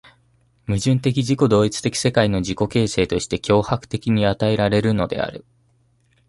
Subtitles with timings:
[0.65, 5.45] 矛盾的自己同一的世界の自己形成として強迫的に与えられるのである。